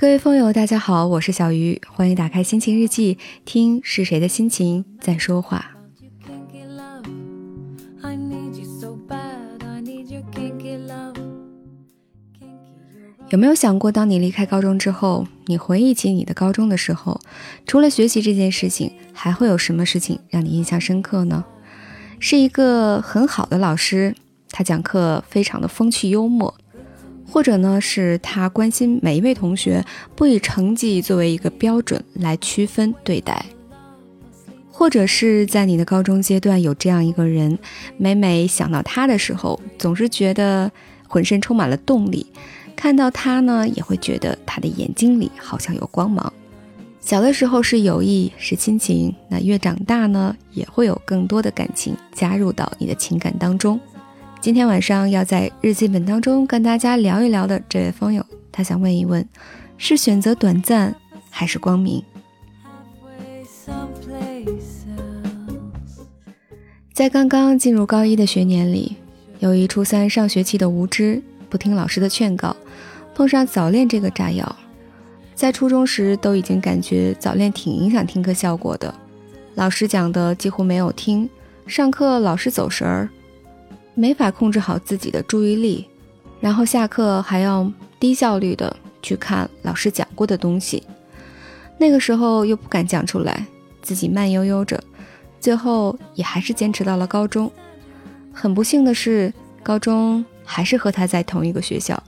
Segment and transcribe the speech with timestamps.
[0.00, 5.72] 各位风友，大家好，我是小鱼，欢迎打开心情日记，听是谁的心情在说话。
[13.28, 17.20] 有没有想过，当你离开高中之后，你回忆起你的高中的时候，
[17.66, 21.44] 除了学习这件事情，还会有什么事情让你印象深刻呢？
[22.18, 24.16] 是一个很好的老师，
[24.48, 26.54] 他讲课非常的风趣幽默，
[27.30, 29.84] 或者呢是他关心每一位同学，
[30.16, 33.46] 不以成绩作为一个标准来区分对待，
[34.72, 37.58] 或者是在你的高中阶段有这样一个人，
[37.96, 40.70] 每每想到他的时候，总是觉得
[41.06, 42.26] 浑身充满了动力。
[42.74, 46.32] 看到他呢，也会觉得他的眼睛里好像有光芒。
[47.00, 53.78] 小的时候是友谊，是亲情，那越长大呢，也会有更多的感情加入到你的情感当中。
[54.40, 59.22] 今天晚上要在日记本当中跟大家聊一聊的这位风友，他想问一问：
[59.76, 60.96] 是选择短暂
[61.28, 62.02] 还是光明？
[66.94, 68.96] 在刚刚进入高一的学年里，
[69.40, 71.22] 由于初三上学期的无知。
[71.50, 72.56] 不听老师的劝告，
[73.14, 74.56] 碰上早恋这个炸药，
[75.34, 78.94] 在初中时都已经感觉早恋挺影响听课效果的，
[79.56, 81.28] 老师讲的几乎没有听，
[81.66, 83.10] 上课老是走神儿，
[83.94, 85.86] 没法控制好自己的注意力，
[86.40, 90.82] 然后下课还要低效率的去看老师讲过的东西，
[91.78, 93.46] 那个时候又不敢讲出来，
[93.82, 94.82] 自己慢悠悠着，
[95.40, 97.50] 最后也还是坚持到了高中。
[98.32, 100.24] 很不幸的是，高中。
[100.42, 102.02] 还是和他在同一个学校，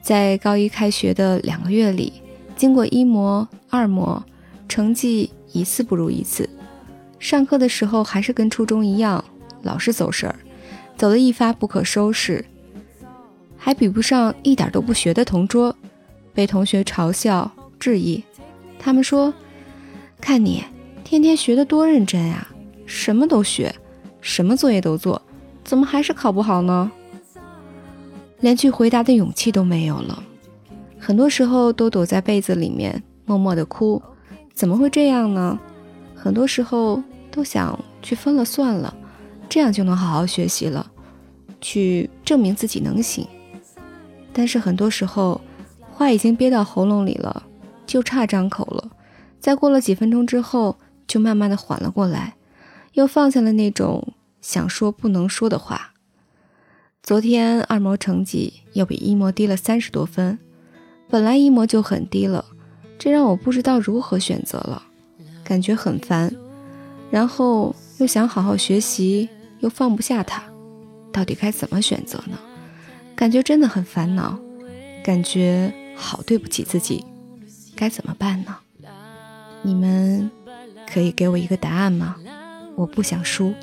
[0.00, 2.10] 在高一开学的两个月里，
[2.56, 4.24] 经过一模、二模，
[4.66, 6.48] 成绩一次不如一次。
[7.18, 9.22] 上课的时候还是跟初中一样，
[9.60, 10.36] 老是走神儿，
[10.96, 12.44] 走得一发不可收拾，
[13.56, 15.76] 还比不上一点都不学的同桌，
[16.32, 18.22] 被同学嘲笑质疑。
[18.78, 19.32] 他们说
[20.20, 20.64] ：“看你
[21.04, 22.48] 天天学得多认真呀，
[22.86, 23.74] 什么都学，
[24.20, 25.20] 什么作业都做，
[25.64, 26.90] 怎么还是考不好呢？”
[28.40, 30.22] 连去回答的勇气都没有了，
[30.98, 34.00] 很多时候都躲在被子里面默默的哭。
[34.54, 35.58] 怎么会这样呢？
[36.14, 38.94] 很多时候都想去分了算了，
[39.48, 40.90] 这样就能好好学习了，
[41.60, 43.26] 去证明自己能行。
[44.32, 45.40] 但是很多时候
[45.92, 47.44] 话已经憋到喉咙里了，
[47.86, 48.90] 就差张口了。
[49.40, 50.76] 再过了几分钟之后，
[51.06, 52.34] 就慢慢的缓了过来，
[52.92, 55.92] 又放下了那种想说不能说的话。
[57.02, 60.38] 昨天二模成绩又比一模低了三十多分，
[61.08, 62.44] 本来一模就很低了，
[62.98, 64.82] 这让我不知道如何选择了，
[65.44, 66.34] 感觉很烦。
[67.08, 69.28] 然后又想好好学习，
[69.60, 70.42] 又放不下他，
[71.12, 72.38] 到底该怎么选择呢？
[73.14, 74.38] 感觉真的很烦恼，
[75.02, 77.04] 感觉好对不起自己，
[77.74, 78.56] 该怎么办呢？
[79.62, 80.30] 你们
[80.86, 82.16] 可以给我一个答案吗？
[82.76, 83.54] 我不想输。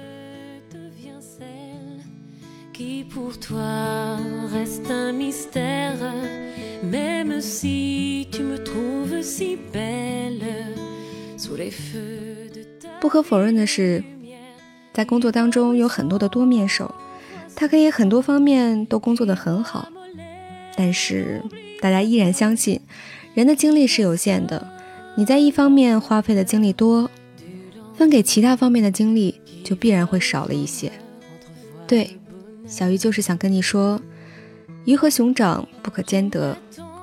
[12.99, 14.03] 不可否认的是，
[14.93, 16.93] 在工作当中有很多的多面手，
[17.55, 19.89] 他可以很多方面都工作的很好。
[20.77, 21.41] 但是
[21.81, 22.79] 大家依然相信，
[23.33, 24.67] 人的精力是有限的。
[25.15, 27.09] 你在一方面花费的精力多，
[27.95, 30.91] 分给其他方面的精力就必然会少了一些。
[31.87, 32.17] 对。
[32.65, 33.99] 小鱼就是想跟你说，
[34.85, 36.57] 鱼和熊掌不可兼得。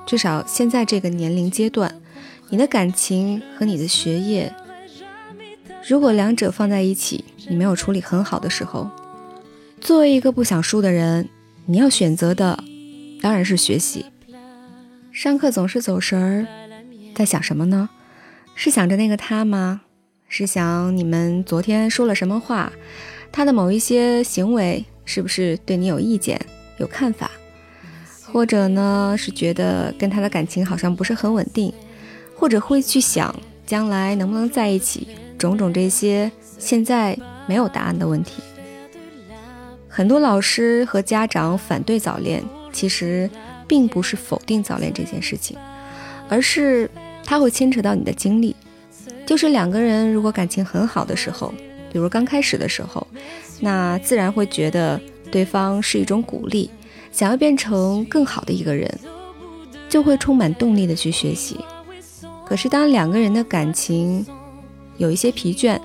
[0.07, 2.01] 至少现在这个年龄阶段，
[2.49, 4.51] 你的感情和你的学业，
[5.87, 8.89] 如果两者放在一起，你没有处理很好的时候，
[9.79, 11.27] 作为一个不想输的人，
[11.65, 12.63] 你要选择的
[13.21, 14.05] 当然是学习。
[15.11, 16.47] 上课总是走神儿，
[17.15, 17.89] 在想什么呢？
[18.55, 19.81] 是想着那个他吗？
[20.27, 22.71] 是想你们昨天说了什么话？
[23.31, 24.85] 他的某一些行为？
[25.03, 26.39] 是不是对你有意见、
[26.77, 27.31] 有看法，
[28.31, 31.73] 或者呢是觉得跟他的感情好像不是很稳定，
[32.35, 33.35] 或者会去想
[33.65, 35.07] 将来能不能在一起，
[35.41, 37.17] 种种这些现在
[37.47, 38.41] 没有答案的问题。
[39.87, 43.29] 很多老师和家长反对早恋，其实
[43.67, 45.57] 并不是否定早恋这件事情，
[46.29, 46.89] 而是
[47.25, 48.55] 它会牵扯到你的经历。
[49.25, 51.53] 就是两个人如果感情很好的时候，
[51.91, 53.05] 比如刚开始的时候。
[53.63, 54.99] 那自然会觉得
[55.31, 56.67] 对方是一种鼓励，
[57.11, 58.91] 想要变成更好的一个人，
[59.87, 61.59] 就会充满动力的去学习。
[62.43, 64.25] 可是当两个人的感情
[65.01, 65.79] 有一些疲倦，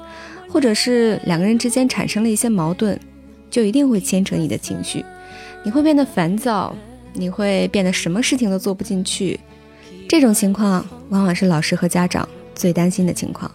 [0.47, 3.01] 或者是两个人之间产生了一些矛盾，
[3.51, 5.03] 就一定会牵扯你的情绪，
[5.65, 6.77] 你会变得烦躁，
[7.15, 9.41] 你会变得什么事情都做不进去，
[10.07, 13.51] 这种情况往往是老师和家长最担心的情况。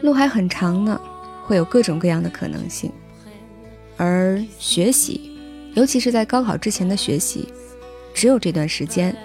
[0.00, 1.00] 路还很长呢，
[1.44, 2.92] 会有各种各样的可能性。
[4.04, 5.30] 而学习，
[5.74, 7.46] 尤其是在高考之前的学习，
[8.12, 9.16] 只有这段时间，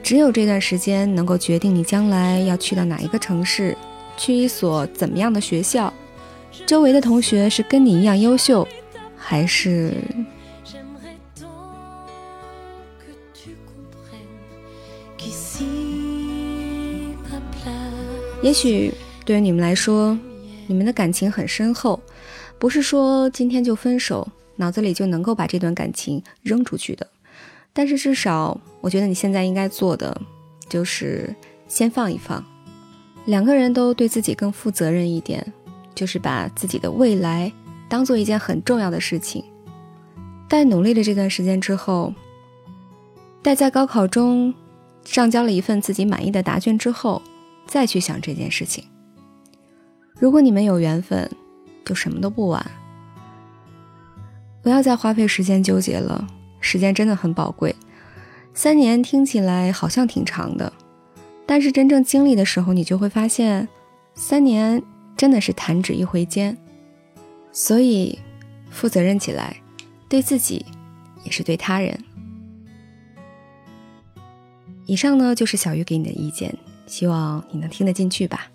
[0.00, 3.76] 只有这段时间能够决定你将来要去到哪一个城市，
[4.16, 5.92] 去一所怎么样的学校，
[6.66, 8.68] 周围的同学是跟你一样优秀，
[9.16, 9.92] 还是？
[18.40, 18.94] 也许
[19.24, 20.16] 对于你们来说，
[20.68, 22.00] 你们的感情很深厚，
[22.58, 24.26] 不是说今天就分手，
[24.56, 27.06] 脑子里就能够把这段感情扔出去的。
[27.72, 30.20] 但是至少，我觉得你现在应该做的，
[30.68, 31.34] 就是
[31.68, 32.44] 先放一放，
[33.26, 35.52] 两个人都对自己更负责任一点，
[35.94, 37.52] 就是把自己的未来
[37.88, 39.44] 当做一件很重要的事情。
[40.48, 42.14] 待努力的这段时间之后，
[43.42, 44.54] 待在高考中
[45.04, 47.20] 上交了一份自己满意的答卷之后。
[47.68, 48.84] 再去想这件事情。
[50.20, 51.28] 如果你们有缘分，
[51.86, 52.70] 就什么都不晚。
[54.60, 56.26] 不要再花费时间纠结了，
[56.60, 57.74] 时间真的很宝贵。
[58.52, 60.72] 三年听起来好像挺长的，
[61.46, 63.68] 但是真正经历的时候，你就会发现，
[64.14, 64.82] 三年
[65.16, 66.58] 真的是弹指一挥间。
[67.52, 68.18] 所以，
[68.70, 69.56] 负责任起来，
[70.08, 70.66] 对自己，
[71.22, 71.98] 也是对他人。
[74.86, 76.54] 以上呢，就是小鱼给你的意见。
[76.86, 78.48] 希望你能听得进去吧。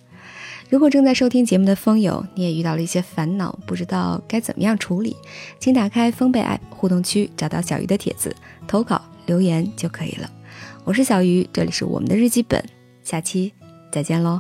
[0.72, 5.18] 如果正在收听节目的风友，你也遇到了一些烦恼，不知道该怎么样处理，
[5.60, 8.34] 请打开风贝 App 互动区，找到小鱼的帖子，
[8.70, 10.32] 投稿留言就可以了。
[10.86, 12.64] 我是小鱼，这里是我们的日记本，
[13.04, 13.52] 下期
[13.92, 14.40] 再见喽。